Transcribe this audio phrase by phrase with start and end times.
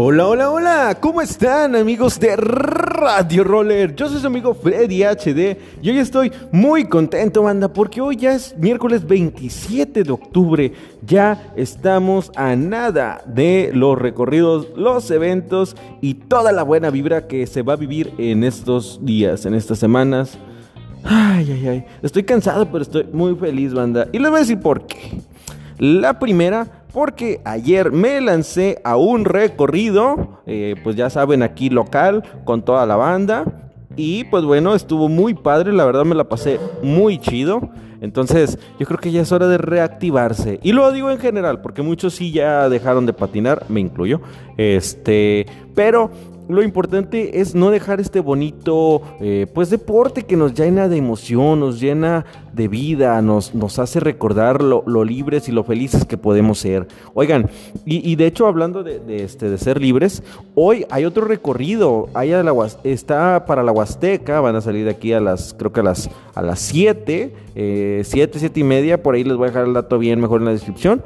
[0.00, 3.96] Hola, hola, hola, ¿cómo están amigos de Radio Roller?
[3.96, 8.32] Yo soy su amigo Freddy HD y hoy estoy muy contento, banda, porque hoy ya
[8.32, 10.72] es miércoles 27 de octubre.
[11.04, 17.44] Ya estamos a nada de los recorridos, los eventos y toda la buena vibra que
[17.48, 20.38] se va a vivir en estos días, en estas semanas.
[21.02, 24.06] Ay, ay, ay, estoy cansado, pero estoy muy feliz, banda.
[24.12, 25.20] Y les voy a decir por qué.
[25.80, 32.24] La primera porque ayer me lancé a un recorrido, eh, pues ya saben, aquí local,
[32.44, 33.44] con toda la banda.
[33.96, 37.60] Y pues bueno, estuvo muy padre, la verdad me la pasé muy chido.
[38.00, 40.60] Entonces, yo creo que ya es hora de reactivarse.
[40.62, 44.20] Y lo digo en general, porque muchos sí ya dejaron de patinar, me incluyo.
[44.56, 46.10] Este, pero
[46.48, 51.60] lo importante es no dejar este bonito eh, pues deporte que nos llena de emoción,
[51.60, 56.58] nos llena de vida, nos, nos hace recordar lo, libres y lo felices que podemos
[56.58, 56.88] ser.
[57.14, 57.50] Oigan,
[57.84, 60.22] y, de hecho hablando de, este, de ser libres,
[60.54, 65.20] hoy hay otro recorrido, hay la, está para la Huasteca, van a salir aquí a
[65.20, 67.34] las, creo que a las, a las 7,
[68.04, 70.46] 7, 7 y media, por ahí les voy a dejar el dato bien mejor en
[70.46, 71.02] la descripción.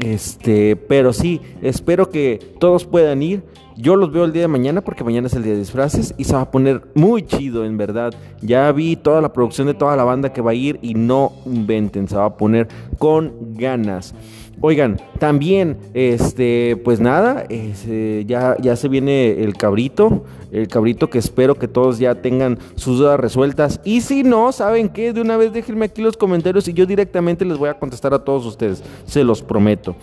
[0.00, 3.42] Este, pero sí, espero que todos puedan ir.
[3.76, 6.24] Yo los veo el día de mañana porque mañana es el día de disfraces y
[6.24, 8.14] se va a poner muy chido, en verdad.
[8.40, 11.32] Ya vi toda la producción de toda la banda que va a ir y no
[11.44, 14.14] inventen, se va a poner con ganas.
[14.60, 21.18] Oigan, también, este, pues nada, eh, ya, ya se viene el cabrito, el cabrito que
[21.18, 23.80] espero que todos ya tengan sus dudas resueltas.
[23.84, 25.12] Y si no, ¿saben qué?
[25.12, 28.20] De una vez déjenme aquí los comentarios y yo directamente les voy a contestar a
[28.20, 29.96] todos ustedes, se los prometo.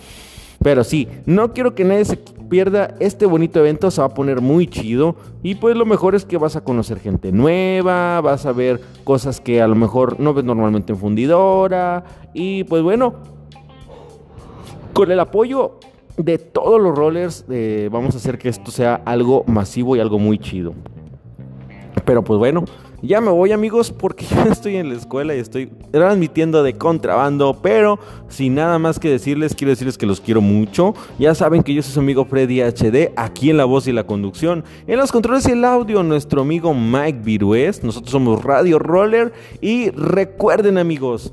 [0.62, 4.40] Pero sí, no quiero que nadie se pierda este bonito evento, se va a poner
[4.40, 5.16] muy chido.
[5.42, 9.40] Y pues lo mejor es que vas a conocer gente nueva, vas a ver cosas
[9.40, 12.04] que a lo mejor no ves normalmente en fundidora.
[12.34, 13.14] Y pues bueno,
[14.92, 15.78] con el apoyo
[16.16, 20.18] de todos los rollers, eh, vamos a hacer que esto sea algo masivo y algo
[20.18, 20.74] muy chido.
[22.04, 22.64] Pero pues bueno,
[23.02, 27.58] ya me voy amigos porque yo estoy en la escuela y estoy transmitiendo de contrabando,
[27.60, 27.98] pero
[28.28, 30.94] sin nada más que decirles, quiero decirles que los quiero mucho.
[31.18, 34.06] Ya saben que yo soy su amigo Freddy HD, aquí en la voz y la
[34.06, 34.64] conducción.
[34.86, 37.82] En los controles y el audio, nuestro amigo Mike Virués.
[37.82, 41.32] Nosotros somos Radio Roller y recuerden amigos,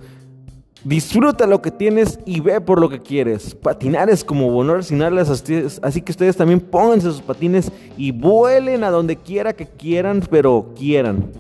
[0.84, 3.54] Disfruta lo que tienes y ve por lo que quieres.
[3.54, 8.84] Patinar es como volar sin alas, así que ustedes también pónganse sus patines y vuelen
[8.84, 11.32] a donde quiera que quieran, pero quieran.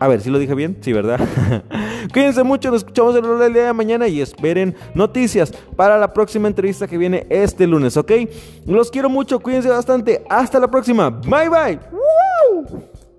[0.00, 0.78] A ver, si lo dije bien?
[0.80, 1.20] Sí, ¿verdad?
[2.14, 6.88] Cuídense mucho, nos escuchamos el día de mañana y esperen noticias para la próxima entrevista
[6.88, 8.12] que viene este lunes, ¿ok?
[8.64, 10.24] Los quiero mucho, cuídense bastante.
[10.30, 11.10] Hasta la próxima.
[11.10, 13.09] Bye bye.